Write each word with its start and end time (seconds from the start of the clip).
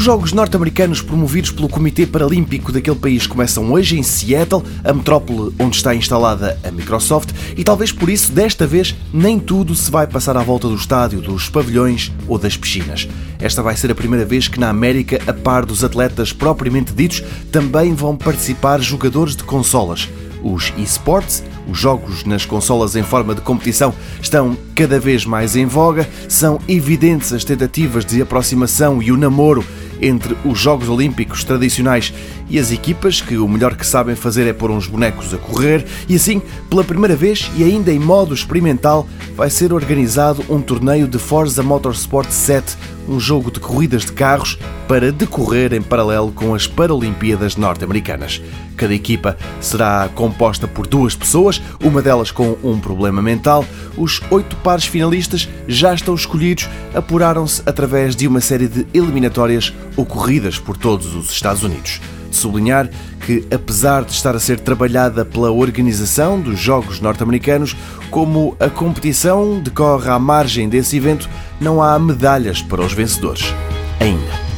Os 0.00 0.04
Jogos 0.04 0.32
norte-americanos 0.32 1.02
promovidos 1.02 1.50
pelo 1.50 1.68
Comitê 1.68 2.06
Paralímpico 2.06 2.72
daquele 2.72 2.96
país 2.96 3.26
começam 3.26 3.70
hoje 3.70 3.98
em 3.98 4.02
Seattle, 4.02 4.62
a 4.82 4.94
metrópole 4.94 5.54
onde 5.58 5.76
está 5.76 5.94
instalada 5.94 6.58
a 6.64 6.70
Microsoft, 6.70 7.32
e 7.54 7.62
talvez 7.62 7.92
por 7.92 8.08
isso, 8.08 8.32
desta 8.32 8.66
vez, 8.66 8.96
nem 9.12 9.38
tudo 9.38 9.74
se 9.74 9.90
vai 9.90 10.06
passar 10.06 10.38
à 10.38 10.42
volta 10.42 10.66
do 10.68 10.74
estádio, 10.74 11.20
dos 11.20 11.50
pavilhões 11.50 12.10
ou 12.26 12.38
das 12.38 12.56
piscinas. 12.56 13.06
Esta 13.38 13.62
vai 13.62 13.76
ser 13.76 13.90
a 13.90 13.94
primeira 13.94 14.24
vez 14.24 14.48
que 14.48 14.58
na 14.58 14.70
América, 14.70 15.20
a 15.26 15.34
par 15.34 15.66
dos 15.66 15.84
atletas 15.84 16.32
propriamente 16.32 16.94
ditos, 16.94 17.22
também 17.52 17.92
vão 17.92 18.16
participar 18.16 18.80
jogadores 18.80 19.36
de 19.36 19.44
consolas. 19.44 20.08
Os 20.42 20.72
esports, 20.78 21.44
os 21.68 21.78
jogos 21.78 22.24
nas 22.24 22.46
consolas 22.46 22.96
em 22.96 23.02
forma 23.02 23.34
de 23.34 23.42
competição, 23.42 23.92
estão 24.22 24.56
cada 24.74 24.98
vez 24.98 25.26
mais 25.26 25.56
em 25.56 25.66
voga, 25.66 26.08
são 26.26 26.58
evidentes 26.66 27.34
as 27.34 27.44
tentativas 27.44 28.02
de 28.02 28.22
aproximação 28.22 29.02
e 29.02 29.12
o 29.12 29.16
namoro 29.18 29.62
entre 30.00 30.36
os 30.44 30.58
Jogos 30.58 30.88
Olímpicos 30.88 31.44
tradicionais 31.44 32.12
e 32.48 32.58
as 32.58 32.72
equipas 32.72 33.20
que 33.20 33.36
o 33.36 33.46
melhor 33.46 33.76
que 33.76 33.86
sabem 33.86 34.16
fazer 34.16 34.46
é 34.46 34.52
pôr 34.52 34.70
uns 34.70 34.86
bonecos 34.86 35.32
a 35.32 35.38
correr, 35.38 35.84
e 36.08 36.16
assim, 36.16 36.42
pela 36.68 36.82
primeira 36.82 37.14
vez 37.14 37.50
e 37.56 37.62
ainda 37.62 37.92
em 37.92 37.98
modo 37.98 38.34
experimental, 38.34 39.08
vai 39.36 39.48
ser 39.48 39.72
organizado 39.72 40.44
um 40.48 40.60
torneio 40.60 41.06
de 41.06 41.18
Forza 41.18 41.62
Motorsport 41.62 42.30
7, 42.30 42.76
um 43.08 43.18
jogo 43.18 43.50
de 43.50 43.60
corridas 43.60 44.04
de 44.04 44.12
carros 44.12 44.58
para 44.86 45.12
decorrer 45.12 45.72
em 45.72 45.80
paralelo 45.82 46.32
com 46.32 46.54
as 46.54 46.66
Paralimpíadas 46.66 47.56
norte-americanas. 47.56 48.42
Cada 48.76 48.94
equipa 48.94 49.36
será 49.60 50.08
composta 50.14 50.66
por 50.66 50.86
duas 50.86 51.14
pessoas, 51.14 51.60
uma 51.84 52.00
delas 52.00 52.30
com 52.30 52.56
um 52.64 52.80
problema 52.80 53.20
mental. 53.20 53.64
Os 53.96 54.22
oito 54.30 54.56
pares 54.56 54.86
finalistas 54.86 55.48
já 55.68 55.92
estão 55.92 56.14
escolhidos, 56.14 56.68
apuraram-se 56.94 57.62
através 57.66 58.16
de 58.16 58.26
uma 58.26 58.40
série 58.40 58.68
de 58.68 58.86
eliminatórias 58.94 59.72
ocorridas 59.96 60.58
por 60.58 60.76
todos 60.76 61.14
os 61.14 61.30
Estados 61.30 61.62
Unidos. 61.62 62.00
De 62.30 62.36
sublinhar 62.36 62.88
que, 63.26 63.44
apesar 63.52 64.04
de 64.04 64.12
estar 64.12 64.34
a 64.34 64.40
ser 64.40 64.60
trabalhada 64.60 65.24
pela 65.24 65.50
organização 65.50 66.40
dos 66.40 66.58
Jogos 66.58 67.00
norte-americanos, 67.00 67.76
como 68.10 68.56
a 68.58 68.68
competição 68.68 69.60
decorre 69.60 70.08
à 70.08 70.18
margem 70.18 70.68
desse 70.68 70.96
evento, 70.96 71.28
não 71.60 71.82
há 71.82 71.98
medalhas 71.98 72.62
para 72.62 72.82
os 72.82 72.92
vencedores. 72.92 73.54
Ainda. 74.00 74.49